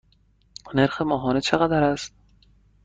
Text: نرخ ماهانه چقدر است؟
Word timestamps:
نرخ 0.75 1.01
ماهانه 1.01 1.41
چقدر 1.41 1.83
است؟ 1.83 2.13